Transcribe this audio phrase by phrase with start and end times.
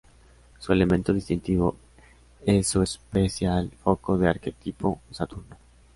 [0.57, 1.75] Su elemento distintivo
[2.43, 5.55] es su especial foco en arquetipo "saturno".